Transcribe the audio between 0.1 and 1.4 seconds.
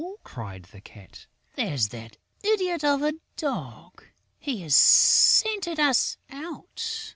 cried the Cat.